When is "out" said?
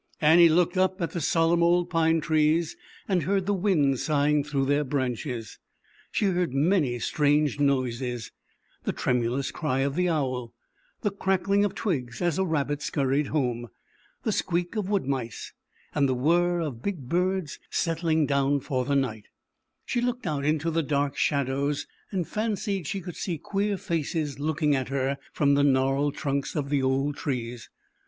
20.25-20.45